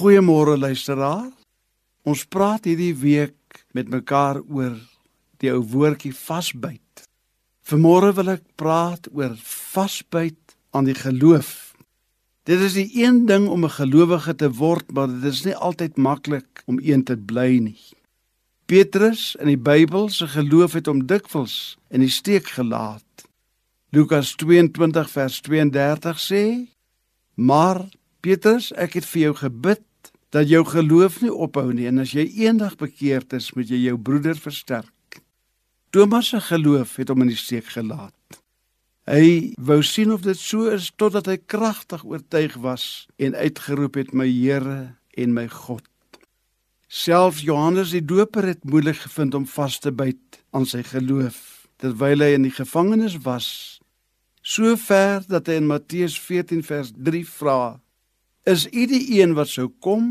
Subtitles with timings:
[0.00, 1.28] Goeiemôre luisteraar.
[2.08, 4.78] Ons praat hierdie week met mekaar oor
[5.44, 7.02] die ou woordjie vasbyt.
[7.68, 11.74] Vanmôre wil ek praat oor vasbyt aan die geloof.
[12.48, 16.00] Dit is die een ding om 'n gelowige te word, maar dit is nie altyd
[16.00, 17.84] maklik om een te bly nie.
[18.64, 23.28] Petrus in die Bybel se geloof het hom dikwels in die steek gelaat.
[23.92, 26.68] Lukas 22 vers 32 sê:
[27.34, 27.84] "Maar
[28.20, 29.80] Petrus, ek het vir jou gebid
[30.30, 33.98] dat jou geloof nie ophou nie en as jy eendag bekeerd is, moet jy jou
[33.98, 35.22] broeder versterk."
[35.90, 38.14] Thomas se geloof het hom in die steek gelaat.
[39.10, 44.12] Hy wou sien of dit so is totdat hy kragtig oortuig was en uitgeroep het:
[44.12, 45.82] "My Here en my God."
[46.86, 52.22] Selfs Johannes die Doper het moeilik gevind om vas te byt aan sy geloof terwyl
[52.22, 53.80] hy in die gevangenis was.
[54.42, 57.80] So ver dat hy in Matteus 14 vers 3 vra:
[58.50, 60.06] Is U die een wat sou kom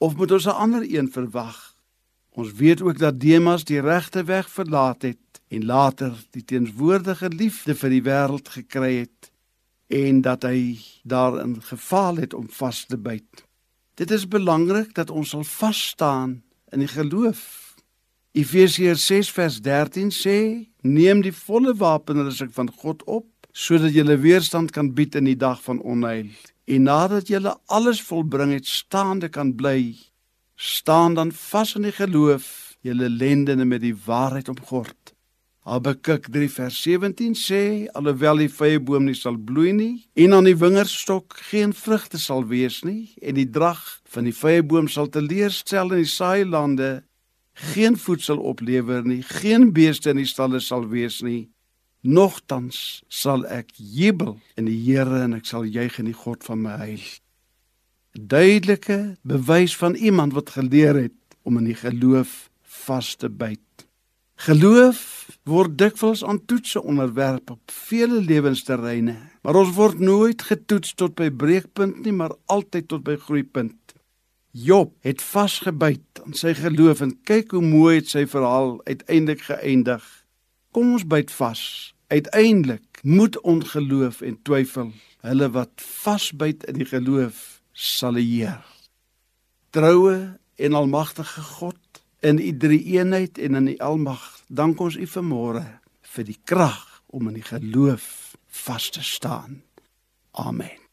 [0.00, 1.76] of moet ons 'n ander een verwag?
[2.30, 7.74] Ons weet ook dat Demas die regte weg verlaat het en later die teenswoordige liefde
[7.74, 9.30] vir die wêreld gekry het
[9.86, 13.44] en dat hy daarin gefaal het om vas te byt.
[13.94, 17.74] Dit is belangrik dat ons sal vas staan in die geloof.
[18.32, 24.70] Efesiërs 6 vers 13 sê: Neem die volle wapenrusting van God op sodat jy weerstand
[24.70, 26.32] kan bied in die dag van onheil.
[26.64, 29.96] En nadat jy alles volbring het, staande kan bly,
[30.56, 35.14] staan dan vas in die geloof, jy lendene met die waarheid omgord.
[35.64, 37.60] Habakuk 3 vers 17 sê
[37.96, 42.82] alhoewel die vyeboom nie sal bloei nie en aan die wingerdstok geen vrugte sal wees
[42.84, 43.80] nie en die drag
[44.12, 46.90] van die vyeboom sal teleurstel in die saailande
[47.72, 51.46] geen voedsel oplewer nie geen beeste in die stalle sal wees nie
[52.04, 56.60] Nogtans sal ek jubel in die Here en ek sal juig in die God van
[56.60, 57.04] my heil.
[58.12, 62.50] Duidelike bewys van iemand wat geleer het om in die geloof
[62.84, 63.86] vas te byt.
[64.44, 65.00] Geloof
[65.48, 71.30] word dikwels aan toetse onderwerp op vele lewensterreine, maar ons word nooit getoets tot by
[71.32, 73.96] breekpunt nie, maar altyd tot by groeipunt.
[74.52, 80.04] Job het vasgebyt aan sy geloof en kyk hoe mooi het sy verhaal uiteindelik geëindig.
[80.74, 84.92] Kom ons byt vas Uiteindelik moet ongeloof en twyfel
[85.24, 88.60] hulle wat vasbyt in die geloof sal eer.
[89.70, 91.80] Troue en almagtige God
[92.20, 95.64] in u drie eenheid en in die almag, dank ons u vanmôre
[96.14, 99.62] vir die krag om in die geloof vas te staan.
[100.32, 100.83] Amen.